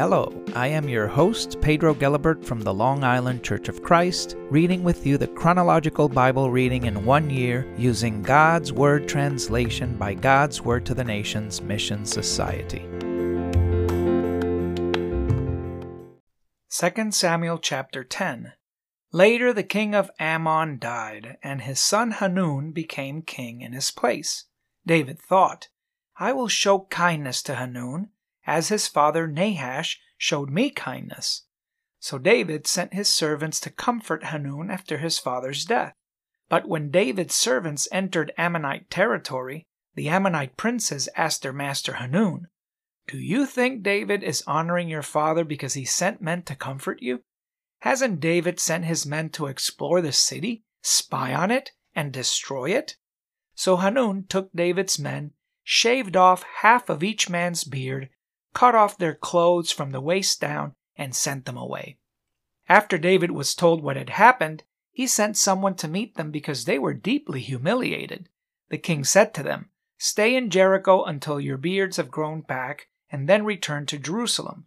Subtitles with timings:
[0.00, 4.82] Hello, I am your host, Pedro Gelibert from the Long Island Church of Christ, reading
[4.82, 10.62] with you the chronological Bible reading in one year using God's Word translation by God's
[10.62, 12.88] Word to the Nations Mission Society.
[16.70, 18.54] 2 Samuel chapter 10
[19.12, 24.46] Later the king of Ammon died, and his son Hanun became king in his place.
[24.86, 25.68] David thought,
[26.18, 28.08] I will show kindness to Hanun
[28.50, 31.42] as his father Nahash showed me kindness.
[32.00, 35.94] So David sent his servants to comfort Hanun after his father's death.
[36.48, 42.48] But when David's servants entered Ammonite territory, the Ammonite princes asked their master Hanun,
[43.06, 47.20] Do you think David is honoring your father because he sent men to comfort you?
[47.82, 52.96] Hasn't David sent his men to explore the city, spy on it, and destroy it?
[53.54, 58.10] So Hanun took David's men, shaved off half of each man's beard,
[58.54, 61.96] cut off their clothes from the waist down, and sent them away.
[62.68, 66.78] After David was told what had happened, he sent someone to meet them because they
[66.78, 68.28] were deeply humiliated.
[68.68, 73.28] The king said to them, Stay in Jericho until your beards have grown back, and
[73.28, 74.66] then return to Jerusalem.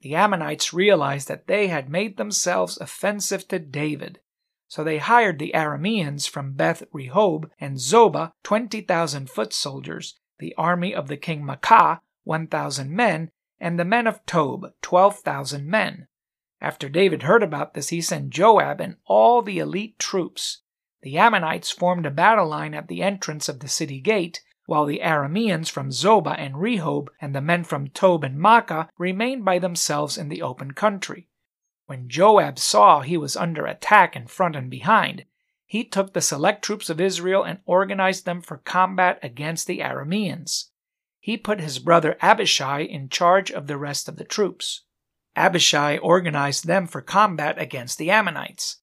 [0.00, 4.20] The Ammonites realized that they had made themselves offensive to David,
[4.68, 10.94] so they hired the Arameans from Beth Rehob and Zobah, 20,000 foot soldiers, the army
[10.94, 13.30] of the king Maacah, 1,000 men,
[13.60, 16.08] and the men of Tob, 12,000 men.
[16.60, 20.62] After David heard about this, he sent Joab and all the elite troops.
[21.02, 25.00] The Ammonites formed a battle line at the entrance of the city gate, while the
[25.02, 30.16] Arameans from Zobah and Rehob and the men from Tob and Maacah remained by themselves
[30.16, 31.28] in the open country.
[31.86, 35.26] When Joab saw he was under attack in front and behind,
[35.66, 40.70] he took the select troops of Israel and organized them for combat against the Arameans
[41.24, 44.82] he put his brother Abishai in charge of the rest of the troops.
[45.34, 48.82] Abishai organized them for combat against the Ammonites.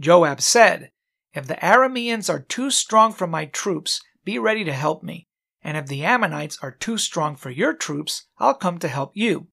[0.00, 0.90] Joab said,
[1.32, 5.28] If the Arameans are too strong for my troops, be ready to help me.
[5.62, 9.46] And if the Ammonites are too strong for your troops, I'll come to help you.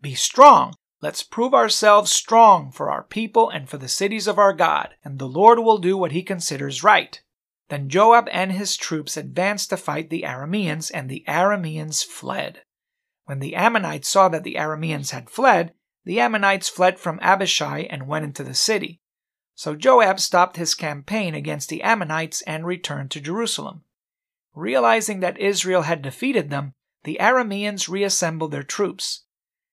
[0.00, 0.74] Be strong.
[1.02, 5.18] Let's prove ourselves strong for our people and for the cities of our God, and
[5.18, 7.20] the Lord will do what he considers right.
[7.70, 12.62] Then Joab and his troops advanced to fight the Arameans, and the Arameans fled.
[13.26, 15.72] When the Ammonites saw that the Arameans had fled,
[16.04, 19.00] the Ammonites fled from Abishai and went into the city.
[19.54, 23.84] So Joab stopped his campaign against the Ammonites and returned to Jerusalem.
[24.52, 26.72] Realizing that Israel had defeated them,
[27.04, 29.26] the Arameans reassembled their troops.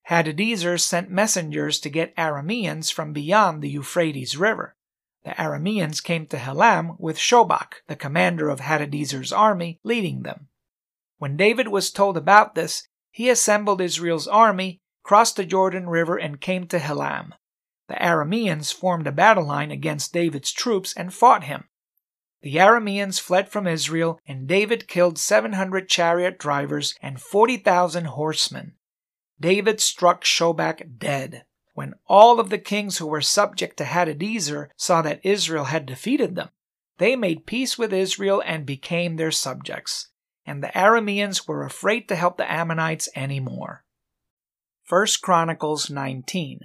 [0.07, 4.75] Hadadezer sent messengers to get Arameans from beyond the Euphrates River.
[5.27, 10.47] The Arameans came to Helam with Shobach, the commander of Hadadezer's army, leading them.
[11.17, 16.39] When David was told about this, he assembled Israel's army, crossed the Jordan River, and
[16.39, 17.33] came to Helam.
[17.89, 21.65] The Arameans formed a battle line against David's troops and fought him.
[22.41, 28.75] The Arameans fled from Israel, and David killed 700 chariot drivers and 40,000 horsemen.
[29.41, 31.43] David struck Shobach dead.
[31.77, 36.33] When all of the kings who were subject to Hadadezer saw that Israel had defeated
[36.33, 36.49] them,
[36.97, 40.07] they made peace with Israel and became their subjects,
[40.43, 43.85] and the Arameans were afraid to help the Ammonites any more.
[44.89, 46.61] 1 Chronicles 19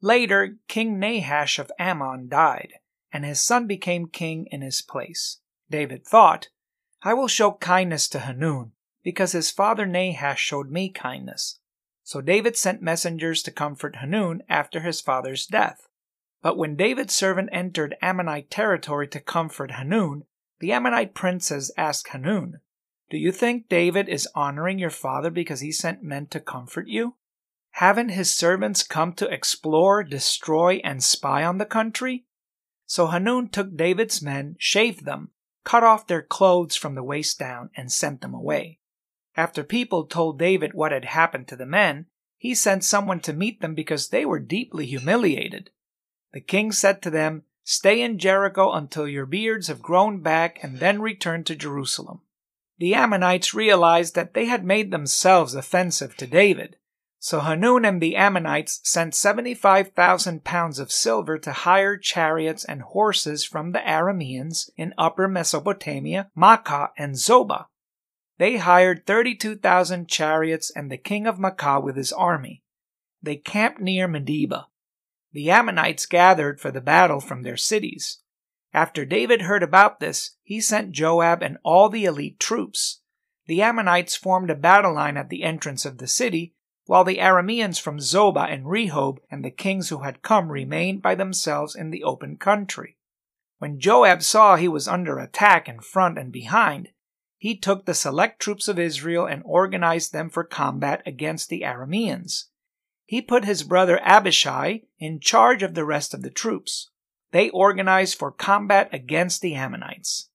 [0.00, 2.72] Later, King Nahash of Ammon died,
[3.12, 5.38] and his son became king in his place.
[5.70, 6.48] David thought,
[7.04, 8.72] I will show kindness to Hanun,
[9.04, 11.60] because his father Nahash showed me kindness.
[12.04, 15.88] So David sent messengers to comfort Hanun after his father's death.
[16.42, 20.24] But when David's servant entered Ammonite territory to comfort Hanun,
[20.60, 22.60] the Ammonite princes asked Hanun,
[23.10, 27.16] Do you think David is honoring your father because he sent men to comfort you?
[27.70, 32.26] Haven't his servants come to explore, destroy, and spy on the country?
[32.84, 35.30] So Hanun took David's men, shaved them,
[35.64, 38.78] cut off their clothes from the waist down, and sent them away.
[39.36, 42.06] After people told David what had happened to the men,
[42.36, 45.70] he sent someone to meet them because they were deeply humiliated.
[46.32, 50.78] The king said to them, Stay in Jericho until your beards have grown back and
[50.78, 52.20] then return to Jerusalem.
[52.78, 56.76] The Ammonites realized that they had made themselves offensive to David.
[57.18, 63.44] So Hanun and the Ammonites sent 75,000 pounds of silver to hire chariots and horses
[63.44, 67.66] from the Arameans in upper Mesopotamia, Maacah, and Zobah.
[68.38, 72.62] They hired 32,000 chariots and the king of Maacah with his army.
[73.22, 74.66] They camped near Medeba.
[75.32, 78.18] The Ammonites gathered for the battle from their cities.
[78.72, 83.00] After David heard about this, he sent Joab and all the elite troops.
[83.46, 86.54] The Ammonites formed a battle line at the entrance of the city,
[86.86, 91.14] while the Arameans from Zobah and Rehob and the kings who had come remained by
[91.14, 92.98] themselves in the open country.
[93.58, 96.90] When Joab saw he was under attack in front and behind,
[97.44, 102.44] he took the select troops of Israel and organized them for combat against the Arameans.
[103.04, 106.88] He put his brother Abishai in charge of the rest of the troops.
[107.32, 110.30] They organized for combat against the Ammonites.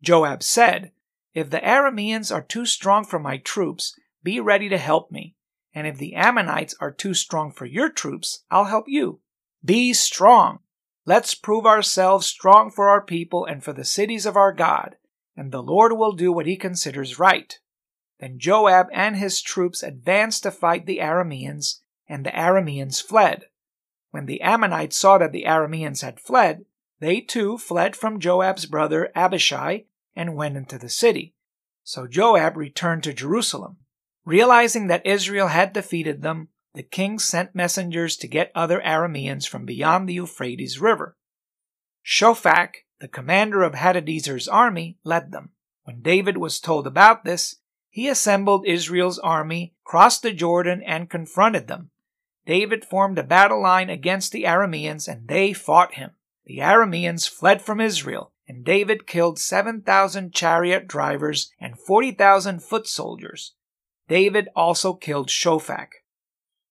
[0.00, 0.92] Joab said,
[1.34, 5.36] If the Arameans are too strong for my troops, be ready to help me.
[5.74, 9.20] And if the Ammonites are too strong for your troops, I'll help you.
[9.62, 10.60] Be strong.
[11.04, 14.96] Let's prove ourselves strong for our people and for the cities of our God,
[15.36, 17.58] and the Lord will do what he considers right.
[18.20, 23.46] Then Joab and his troops advanced to fight the Arameans, and the Arameans fled.
[24.10, 26.64] When the Ammonites saw that the Arameans had fled,
[27.00, 31.34] they too fled from Joab's brother Abishai and went into the city.
[31.82, 33.78] So Joab returned to Jerusalem.
[34.24, 39.66] Realizing that Israel had defeated them, the king sent messengers to get other Arameans from
[39.66, 41.16] beyond the Euphrates River.
[42.04, 45.50] Shophach, the commander of Hadadezer's army, led them.
[45.82, 47.56] When David was told about this,
[47.90, 51.90] he assembled Israel's army, crossed the Jordan, and confronted them.
[52.46, 56.12] David formed a battle line against the Arameans, and they fought him.
[56.46, 63.52] The Arameans fled from Israel, and David killed 7,000 chariot drivers and 40,000 foot soldiers.
[64.08, 65.90] David also killed Shophach.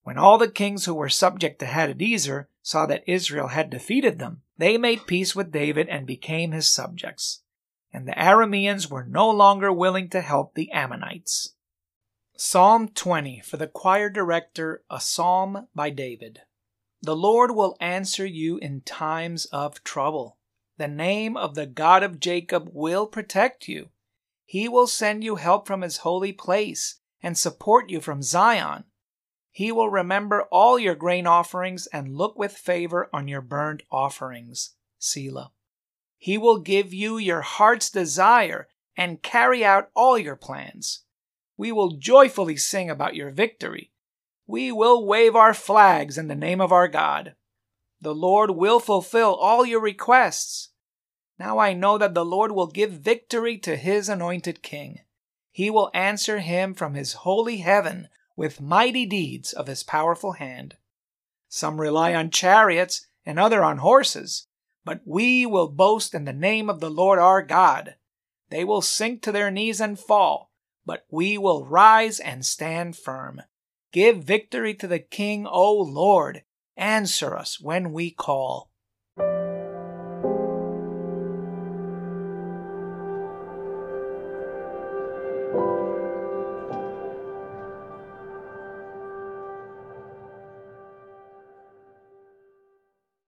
[0.02, 4.42] When all the kings who were subject to Hadadezer saw that Israel had defeated them,
[4.58, 7.42] they made peace with David and became his subjects.
[7.92, 11.56] And the Arameans were no longer willing to help the Ammonites.
[12.36, 16.42] Psalm 20 for the choir director, a psalm by David.
[17.02, 20.38] The Lord will answer you in times of trouble.
[20.78, 23.90] The name of the God of Jacob will protect you.
[24.46, 28.86] He will send you help from his holy place and support you from Zion.
[29.56, 34.72] He will remember all your grain offerings and look with favor on your burnt offerings.
[34.98, 35.52] Selah.
[36.18, 38.68] He will give you your heart's desire
[38.98, 41.04] and carry out all your plans.
[41.56, 43.92] We will joyfully sing about your victory.
[44.48, 47.36] We will wave our flags in the name of our God.
[48.02, 50.70] The Lord will fulfill all your requests.
[51.38, 55.02] Now I know that the Lord will give victory to his anointed king.
[55.52, 60.76] He will answer him from his holy heaven with mighty deeds of his powerful hand.
[61.48, 64.48] Some rely on chariots and other on horses,
[64.84, 67.96] but we will boast in the name of the Lord our God.
[68.50, 70.52] They will sink to their knees and fall,
[70.86, 73.42] but we will rise and stand firm.
[73.92, 76.44] Give victory to the King, O Lord.
[76.76, 78.72] Answer us when we call.